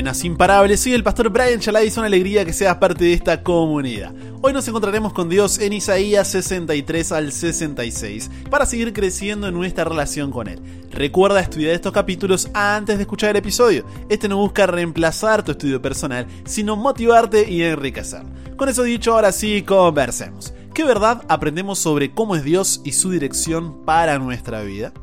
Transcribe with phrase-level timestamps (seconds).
[0.00, 3.12] Buenas, imparables, soy el pastor Brian Chalai y es una alegría que seas parte de
[3.12, 4.14] esta comunidad.
[4.40, 9.84] Hoy nos encontraremos con Dios en Isaías 63 al 66 para seguir creciendo en nuestra
[9.84, 10.58] relación con Él.
[10.90, 13.84] Recuerda estudiar estos capítulos antes de escuchar el episodio.
[14.08, 18.22] Este no busca reemplazar tu estudio personal, sino motivarte y enriquecer.
[18.56, 20.54] Con eso dicho, ahora sí, conversemos.
[20.72, 24.94] ¿Qué verdad aprendemos sobre cómo es Dios y su dirección para nuestra vida?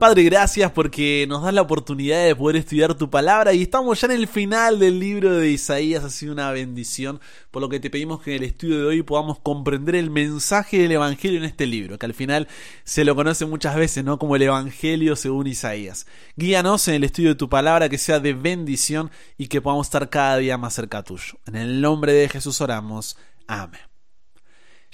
[0.00, 4.06] Padre, gracias porque nos das la oportunidad de poder estudiar tu palabra y estamos ya
[4.06, 7.90] en el final del libro de Isaías, ha sido una bendición, por lo que te
[7.90, 11.66] pedimos que en el estudio de hoy podamos comprender el mensaje del Evangelio en este
[11.66, 12.48] libro, que al final
[12.82, 14.18] se lo conoce muchas veces, ¿no?
[14.18, 16.06] Como el Evangelio según Isaías.
[16.34, 20.08] Guíanos en el estudio de tu palabra, que sea de bendición y que podamos estar
[20.08, 21.34] cada día más cerca tuyo.
[21.46, 23.18] En el nombre de Jesús oramos.
[23.46, 23.89] Amén.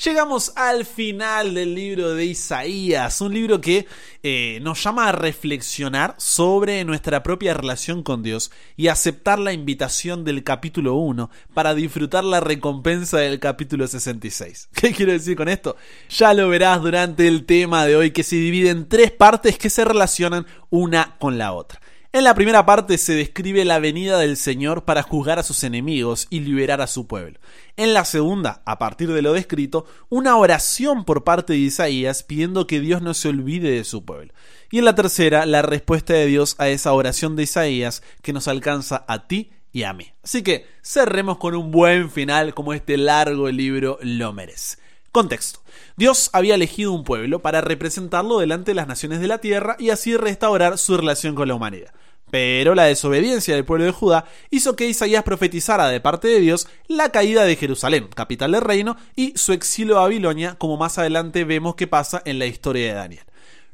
[0.05, 3.87] Llegamos al final del libro de Isaías, un libro que
[4.23, 10.23] eh, nos llama a reflexionar sobre nuestra propia relación con Dios y aceptar la invitación
[10.23, 14.69] del capítulo 1 para disfrutar la recompensa del capítulo 66.
[14.75, 15.77] ¿Qué quiero decir con esto?
[16.11, 19.71] Ya lo verás durante el tema de hoy que se divide en tres partes que
[19.71, 21.81] se relacionan una con la otra.
[22.17, 26.29] En la primera parte se describe la venida del Señor para juzgar a sus enemigos
[26.31, 27.39] y liberar a su pueblo.
[27.77, 32.67] En la segunda, a partir de lo descrito, una oración por parte de Isaías pidiendo
[32.67, 34.33] que Dios no se olvide de su pueblo.
[34.71, 38.49] Y en la tercera, la respuesta de Dios a esa oración de Isaías que nos
[38.49, 40.11] alcanza a ti y a mí.
[40.25, 44.79] Así que cerremos con un buen final como este largo libro lo merece.
[45.13, 45.61] Contexto.
[45.99, 49.91] Dios había elegido un pueblo para representarlo delante de las naciones de la tierra y
[49.91, 51.93] así restaurar su relación con la humanidad.
[52.31, 56.67] Pero la desobediencia del pueblo de Judá hizo que Isaías profetizara de parte de Dios
[56.89, 61.45] la caída de Jerusalén, capital del reino, y su exilio a Babilonia, como más adelante
[61.45, 63.25] vemos que pasa en la historia de Daniel.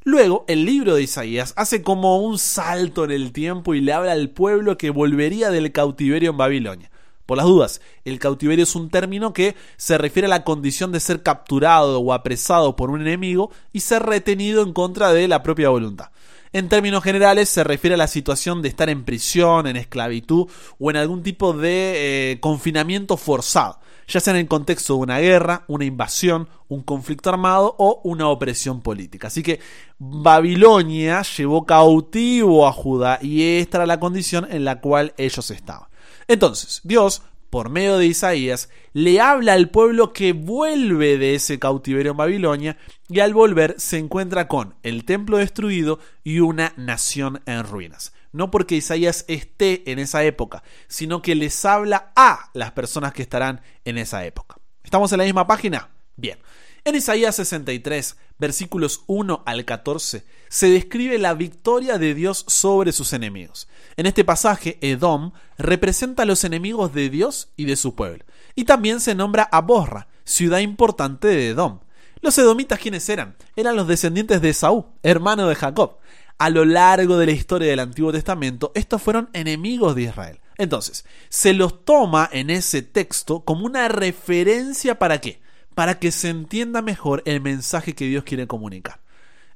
[0.05, 4.11] Luego, el libro de Isaías hace como un salto en el tiempo y le habla
[4.11, 6.91] al pueblo que volvería del cautiverio en Babilonia.
[7.25, 10.99] Por las dudas, el cautiverio es un término que se refiere a la condición de
[10.99, 15.69] ser capturado o apresado por un enemigo y ser retenido en contra de la propia
[15.69, 16.09] voluntad.
[16.55, 20.47] En términos generales se refiere a la situación de estar en prisión, en esclavitud
[20.79, 25.17] o en algún tipo de eh, confinamiento forzado, ya sea en el contexto de una
[25.17, 29.29] guerra, una invasión, un conflicto armado o una opresión política.
[29.29, 29.59] Así que
[29.97, 35.87] Babilonia llevó cautivo a Judá y esta era la condición en la cual ellos estaban.
[36.27, 42.13] Entonces, Dios, por medio de Isaías, le habla al pueblo que vuelve de ese cautiverio
[42.13, 42.77] en Babilonia
[43.07, 48.11] y al volver se encuentra con el templo destruido y una nación en ruinas.
[48.31, 53.21] No porque Isaías esté en esa época, sino que les habla a las personas que
[53.21, 54.55] estarán en esa época.
[54.83, 55.89] ¿Estamos en la misma página?
[56.15, 56.39] Bien.
[56.85, 63.13] En Isaías 63, versículos 1 al 14, se describe la victoria de Dios sobre sus
[63.13, 63.69] enemigos.
[63.95, 68.25] En este pasaje, Edom representa a los enemigos de Dios y de su pueblo.
[68.53, 71.79] Y también se nombra a Borra, ciudad importante de Edom.
[72.19, 73.37] Los edomitas, ¿quiénes eran?
[73.55, 75.99] Eran los descendientes de Saúl, hermano de Jacob.
[76.37, 80.41] A lo largo de la historia del Antiguo Testamento, estos fueron enemigos de Israel.
[80.57, 85.42] Entonces, se los toma en ese texto como una referencia para qué?
[85.75, 89.01] Para que se entienda mejor el mensaje que Dios quiere comunicar.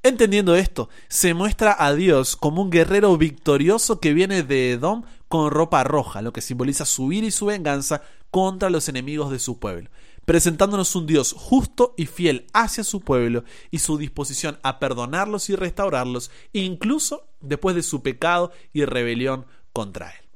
[0.03, 5.51] Entendiendo esto, se muestra a Dios como un guerrero victorioso que viene de Edom con
[5.51, 9.59] ropa roja, lo que simboliza su ira y su venganza contra los enemigos de su
[9.59, 9.89] pueblo,
[10.25, 15.55] presentándonos un Dios justo y fiel hacia su pueblo y su disposición a perdonarlos y
[15.55, 20.26] restaurarlos, incluso después de su pecado y rebelión contra él.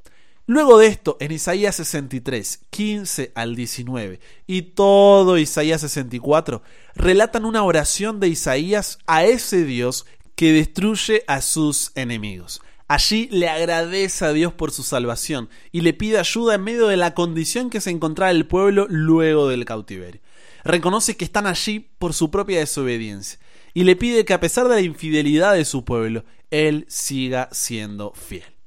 [0.53, 6.61] Luego de esto, en Isaías 63, 15 al 19 y todo Isaías 64,
[6.93, 12.61] relatan una oración de Isaías a ese Dios que destruye a sus enemigos.
[12.89, 16.97] Allí le agradece a Dios por su salvación y le pide ayuda en medio de
[16.97, 20.19] la condición que se encontraba el pueblo luego del cautiverio.
[20.65, 23.39] Reconoce que están allí por su propia desobediencia
[23.73, 28.11] y le pide que a pesar de la infidelidad de su pueblo, Él siga siendo
[28.11, 28.60] fiel.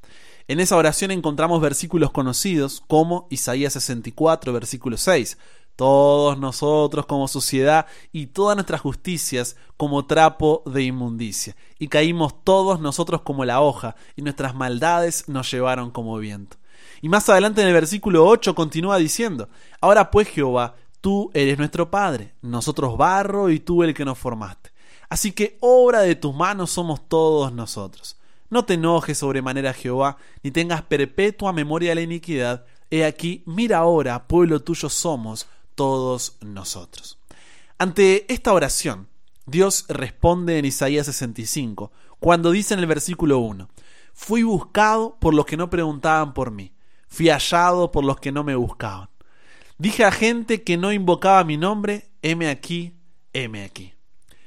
[0.46, 5.38] En esa oración encontramos versículos conocidos como Isaías 64, versículo 6.
[5.74, 11.56] Todos nosotros como sociedad y todas nuestras justicias como trapo de inmundicia.
[11.78, 16.58] Y caímos todos nosotros como la hoja, y nuestras maldades nos llevaron como viento.
[17.00, 19.48] Y más adelante en el versículo 8 continúa diciendo,
[19.80, 24.72] Ahora pues Jehová, tú eres nuestro Padre, nosotros barro y tú el que nos formaste.
[25.08, 28.18] Así que obra de tus manos somos todos nosotros.
[28.54, 32.64] No te enojes sobremanera Jehová, ni tengas perpetua memoria de la iniquidad.
[32.88, 37.18] He aquí, mira ahora, pueblo tuyo somos todos nosotros.
[37.78, 39.08] Ante esta oración,
[39.44, 41.90] Dios responde en Isaías 65,
[42.20, 43.68] cuando dice en el versículo 1,
[44.12, 46.72] Fui buscado por los que no preguntaban por mí.
[47.08, 49.08] fui hallado por los que no me buscaban.
[49.78, 52.94] Dije a gente que no invocaba mi nombre, heme aquí,
[53.32, 53.94] heme aquí.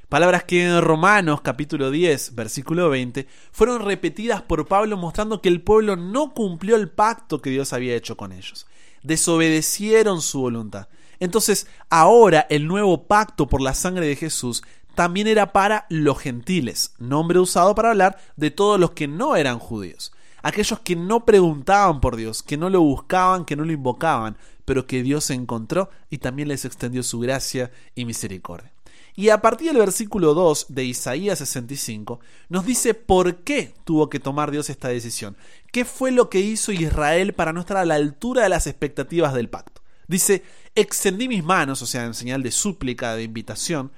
[0.10, 5.62] Palabras que en Romanos capítulo 10, versículo 20, fueron repetidas por Pablo mostrando que el
[5.62, 8.68] pueblo no cumplió el pacto que Dios había hecho con ellos.
[9.04, 10.88] Desobedecieron su voluntad.
[11.20, 14.64] Entonces, ahora el nuevo pacto por la sangre de Jesús
[14.96, 19.60] también era para los gentiles, nombre usado para hablar de todos los que no eran
[19.60, 24.38] judíos, aquellos que no preguntaban por Dios, que no lo buscaban, que no lo invocaban,
[24.64, 28.72] pero que Dios encontró y también les extendió su gracia y misericordia.
[29.20, 32.20] Y a partir del versículo 2 de Isaías 65
[32.50, 35.36] nos dice por qué tuvo que tomar Dios esta decisión.
[35.72, 39.34] ¿Qué fue lo que hizo Israel para no estar a la altura de las expectativas
[39.34, 39.82] del pacto?
[40.08, 40.44] Dice,
[40.76, 43.92] extendí mis manos, o sea, en señal de súplica, de invitación,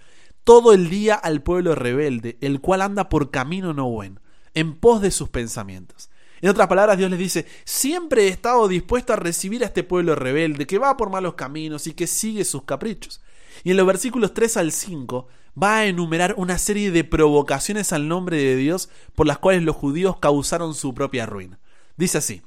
[0.45, 4.21] todo el día al pueblo rebelde, el cual anda por camino no bueno,
[4.53, 6.09] en pos de sus pensamientos.
[6.39, 10.15] En otras palabras, Dios les dice, siempre he estado dispuesto a recibir a este pueblo
[10.15, 13.19] rebelde que va por malos caminos y que sigue sus caprichos.
[13.63, 15.27] Y en los versículos 3 al 5
[15.61, 19.75] va a enumerar una serie de provocaciones al nombre de Dios por las cuales los
[19.75, 21.59] judíos causaron su propia ruina.
[21.97, 22.41] Dice así,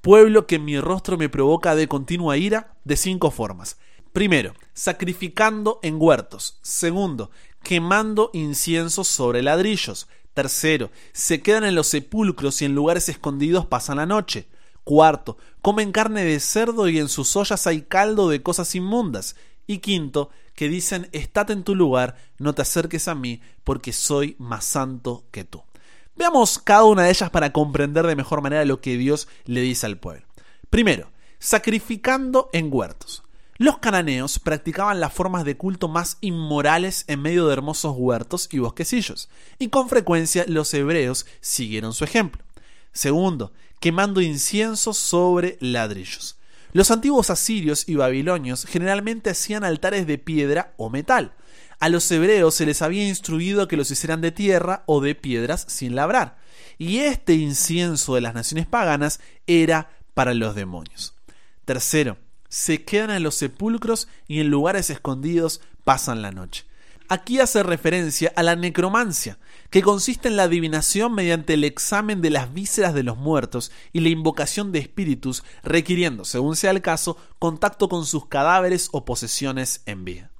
[0.00, 3.78] pueblo que mi rostro me provoca de continua ira de cinco formas.
[4.12, 6.58] Primero, sacrificando en huertos.
[6.62, 7.30] Segundo,
[7.62, 10.08] quemando inciensos sobre ladrillos.
[10.34, 14.48] Tercero, se quedan en los sepulcros y en lugares escondidos pasan la noche.
[14.84, 19.36] Cuarto, comen carne de cerdo y en sus ollas hay caldo de cosas inmundas.
[19.68, 24.34] Y quinto, que dicen, estate en tu lugar, no te acerques a mí, porque soy
[24.40, 25.62] más santo que tú.
[26.16, 29.86] Veamos cada una de ellas para comprender de mejor manera lo que Dios le dice
[29.86, 30.26] al pueblo.
[30.70, 33.22] Primero, sacrificando en huertos.
[33.58, 38.58] Los cananeos practicaban las formas de culto más inmorales en medio de hermosos huertos y
[38.58, 39.28] bosquecillos,
[39.58, 42.42] y con frecuencia los hebreos siguieron su ejemplo.
[42.92, 46.37] Segundo, quemando incienso sobre ladrillos.
[46.72, 51.32] Los antiguos asirios y babilonios generalmente hacían altares de piedra o metal.
[51.80, 55.64] A los hebreos se les había instruido que los hicieran de tierra o de piedras
[55.68, 56.38] sin labrar.
[56.76, 61.14] Y este incienso de las naciones paganas era para los demonios.
[61.64, 62.18] Tercero,
[62.48, 66.67] se quedan en los sepulcros y en lugares escondidos pasan la noche.
[67.10, 69.38] Aquí hace referencia a la necromancia,
[69.70, 74.00] que consiste en la adivinación mediante el examen de las vísceras de los muertos y
[74.00, 79.80] la invocación de espíritus, requiriendo, según sea el caso, contacto con sus cadáveres o posesiones
[79.86, 80.30] en vida.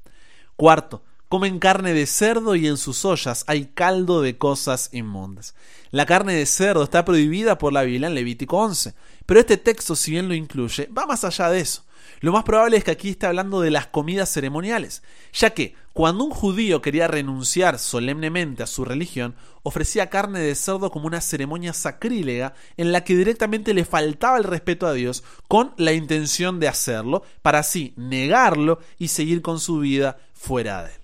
[0.57, 5.55] Cuarto, comen carne de cerdo y en sus ollas hay caldo de cosas inmundas.
[5.91, 8.95] La carne de cerdo está prohibida por la Biblia en Levítico 11,
[9.25, 11.85] pero este texto, si bien lo incluye, va más allá de eso.
[12.21, 15.03] Lo más probable es que aquí esté hablando de las comidas ceremoniales,
[15.33, 20.91] ya que cuando un judío quería renunciar solemnemente a su religión, ofrecía carne de cerdo
[20.91, 25.75] como una ceremonia sacrílega en la que directamente le faltaba el respeto a Dios con
[25.77, 31.01] la intención de hacerlo, para así negarlo y seguir con su vida fuera de él.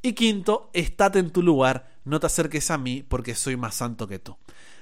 [0.00, 4.06] Y quinto, estate en tu lugar, no te acerques a mí porque soy más santo
[4.06, 4.36] que tú.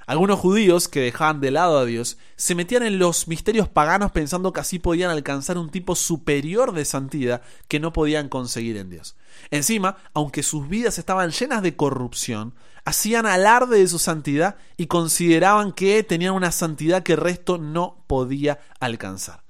[0.07, 4.53] Algunos judíos que dejaban de lado a Dios se metían en los misterios paganos pensando
[4.53, 9.17] que así podían alcanzar un tipo superior de santidad que no podían conseguir en Dios.
[9.51, 12.55] Encima, aunque sus vidas estaban llenas de corrupción,
[12.85, 18.05] hacían alarde de su santidad y consideraban que tenían una santidad que el resto no
[18.07, 19.43] podía alcanzar.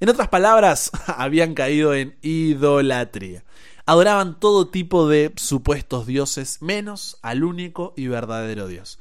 [0.00, 3.44] En otras palabras, habían caído en idolatría.
[3.86, 8.98] Adoraban todo tipo de supuestos dioses, menos al único y verdadero Dios.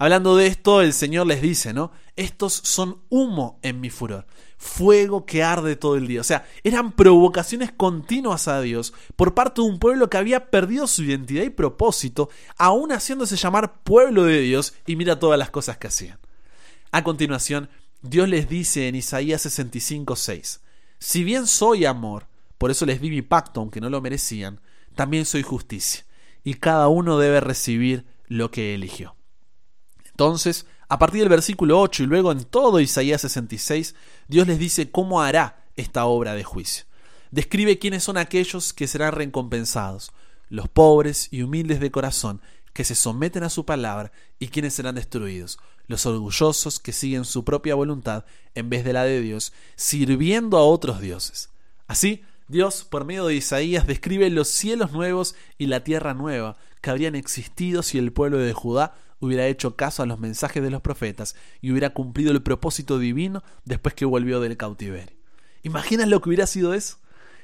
[0.00, 1.92] Hablando de esto, el Señor les dice, ¿no?
[2.16, 4.26] Estos son humo en mi furor,
[4.56, 6.22] fuego que arde todo el día.
[6.22, 10.86] O sea, eran provocaciones continuas a Dios por parte de un pueblo que había perdido
[10.86, 15.76] su identidad y propósito, aún haciéndose llamar pueblo de Dios, y mira todas las cosas
[15.76, 16.18] que hacían.
[16.92, 17.68] A continuación,
[18.00, 20.62] Dios les dice en Isaías 65, 6,
[20.98, 22.26] Si bien soy amor,
[22.56, 24.62] por eso les di mi pacto, aunque no lo merecían,
[24.94, 26.06] también soy justicia,
[26.42, 29.19] y cada uno debe recibir lo que eligió.
[30.20, 33.94] Entonces, a partir del versículo 8 y luego en todo Isaías 66,
[34.28, 36.84] Dios les dice cómo hará esta obra de juicio.
[37.30, 40.12] Describe quiénes son aquellos que serán recompensados,
[40.50, 42.42] los pobres y humildes de corazón,
[42.74, 47.42] que se someten a su palabra, y quienes serán destruidos, los orgullosos que siguen su
[47.42, 51.48] propia voluntad en vez de la de Dios, sirviendo a otros dioses.
[51.86, 56.90] Así, Dios, por medio de Isaías, describe los cielos nuevos y la tierra nueva que
[56.90, 60.80] habrían existido si el pueblo de Judá hubiera hecho caso a los mensajes de los
[60.80, 65.16] profetas y hubiera cumplido el propósito divino después que volvió del cautiverio.
[65.62, 66.96] ¿Imaginas lo que hubiera sido eso?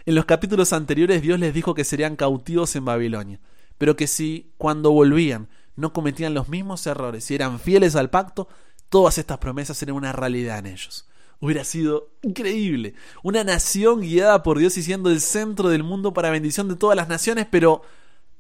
[0.07, 3.41] En los capítulos anteriores Dios les dijo que serían cautivos en Babilonia,
[3.79, 8.49] pero que si cuando volvían no cometían los mismos errores y eran fieles al pacto,
[8.89, 11.07] todas estas promesas serían una realidad en ellos.
[11.39, 12.95] Hubiera sido increíble.
[13.23, 16.97] Una nación guiada por Dios y siendo el centro del mundo para bendición de todas
[16.97, 17.83] las naciones, pero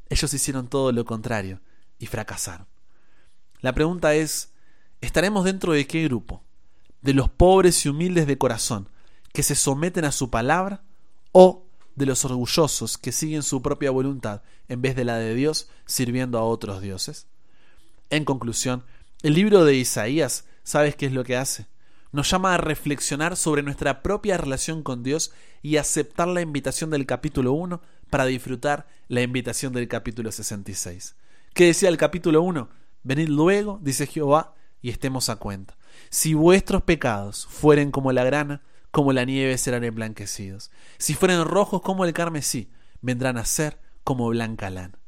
[0.08, 1.60] ellos hicieron todo lo contrario
[1.98, 2.66] y fracasaron.
[3.60, 4.52] La pregunta es,
[5.00, 6.42] ¿estaremos dentro de qué grupo?
[7.02, 8.88] ¿De los pobres y humildes de corazón
[9.32, 10.82] que se someten a su palabra
[11.32, 15.68] o de los orgullosos que siguen su propia voluntad en vez de la de Dios
[15.86, 17.26] sirviendo a otros dioses?
[18.10, 18.84] En conclusión,
[19.22, 21.66] el libro de Isaías, ¿sabes qué es lo que hace?
[22.12, 25.32] Nos llama a reflexionar sobre nuestra propia relación con Dios
[25.62, 31.16] y aceptar la invitación del capítulo 1 para disfrutar la invitación del capítulo 66.
[31.52, 32.68] ¿Qué decía el capítulo 1?
[33.06, 35.76] Venid luego, dice Jehová, y estemos a cuenta.
[36.10, 40.72] Si vuestros pecados fueren como la grana, como la nieve serán emblanquecidos.
[40.98, 42.68] Si fueren rojos como el carmesí,
[43.02, 44.98] vendrán a ser como blanca lana.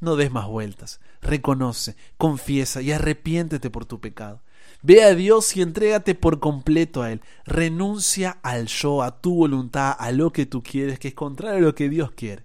[0.00, 4.40] No des más vueltas, reconoce, confiesa y arrepiéntete por tu pecado.
[4.80, 7.20] Ve a Dios y entrégate por completo a Él.
[7.44, 11.68] Renuncia al yo, a tu voluntad, a lo que tú quieres, que es contrario a
[11.68, 12.44] lo que Dios quiere.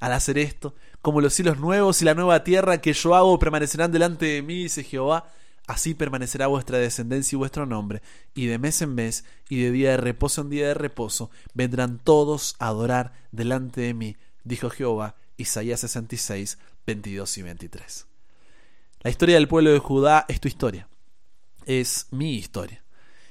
[0.00, 3.92] Al hacer esto, como los cielos nuevos y la nueva tierra que yo hago permanecerán
[3.92, 5.30] delante de mí, dice Jehová,
[5.66, 8.02] así permanecerá vuestra descendencia y vuestro nombre,
[8.34, 11.98] y de mes en mes, y de día de reposo en día de reposo, vendrán
[11.98, 18.06] todos a adorar delante de mí, dijo Jehová, Isaías 66, 22 y 23.
[19.02, 20.88] La historia del pueblo de Judá es tu historia,
[21.66, 22.82] es mi historia.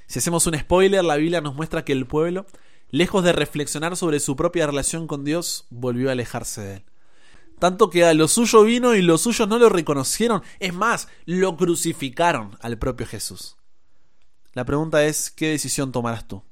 [0.05, 2.45] Si hacemos un spoiler, la Biblia nos muestra que el pueblo,
[2.91, 6.83] lejos de reflexionar sobre su propia relación con Dios, volvió a alejarse de él.
[7.59, 10.43] Tanto que a lo suyo vino y los suyos no lo reconocieron.
[10.59, 13.57] Es más, lo crucificaron al propio Jesús.
[14.53, 16.43] La pregunta es, ¿qué decisión tomarás tú?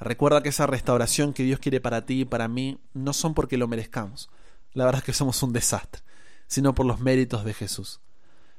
[0.00, 3.56] Recuerda que esa restauración que Dios quiere para ti y para mí no son porque
[3.56, 4.30] lo merezcamos.
[4.72, 6.02] La verdad es que somos un desastre,
[6.46, 8.00] sino por los méritos de Jesús.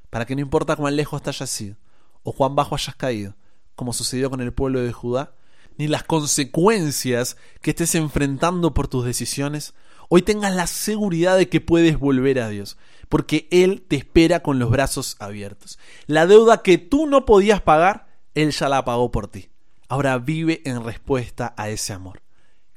[0.10, 1.76] Para que no importa cuán lejos te hayas sido
[2.24, 3.36] o cuán bajo hayas caído,
[3.76, 5.34] como sucedió con el pueblo de Judá,
[5.78, 9.74] ni las consecuencias que estés enfrentando por tus decisiones,
[10.10, 12.78] hoy tengas la seguridad de que puedes volver a Dios,
[13.10, 15.80] porque Él te espera con los brazos abiertos.
[16.08, 19.50] La deuda que tú no podías pagar, Él ya la pagó por ti.
[19.88, 22.22] Ahora vive en respuesta a ese amor.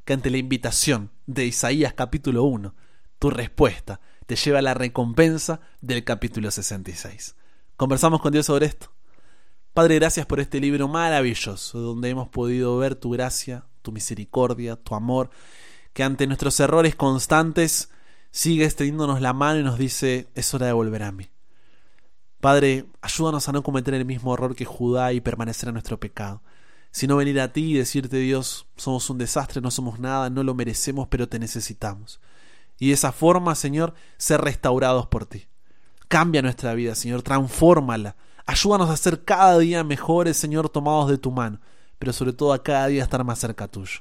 [0.05, 2.75] Que ante la invitación de Isaías capítulo 1,
[3.19, 7.37] tu respuesta te lleva a la recompensa del capítulo 66.
[7.77, 8.93] Conversamos con Dios sobre esto.
[9.73, 14.95] Padre, gracias por este libro maravilloso, donde hemos podido ver tu gracia, tu misericordia, tu
[14.95, 15.31] amor
[15.97, 17.89] que ante nuestros errores constantes
[18.31, 21.31] sigue extendiéndonos la mano y nos dice, es hora de volver a mí.
[22.39, 26.43] Padre, ayúdanos a no cometer el mismo error que Judá y permanecer en nuestro pecado,
[26.91, 30.55] sino venir a ti y decirte, Dios, somos un desastre, no somos nada, no lo
[30.55, 32.21] merecemos, pero te necesitamos.
[32.79, 35.47] Y de esa forma, Señor, ser restaurados por ti.
[36.09, 38.17] Cambia nuestra vida, Señor, transfórmala.
[38.45, 41.59] Ayúdanos a ser cada día mejores, Señor, tomados de tu mano,
[41.99, 44.01] pero sobre todo a cada día estar más cerca tuyo.